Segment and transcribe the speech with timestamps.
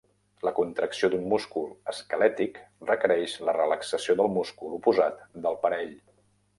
[0.45, 2.59] La contracció d'un múscul esquelètic
[2.93, 5.99] requereix la relaxació del múscul oposat del parell.